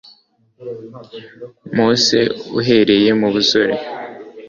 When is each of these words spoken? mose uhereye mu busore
mose 1.75 2.19
uhereye 2.59 3.09
mu 3.19 3.27
busore 3.33 3.75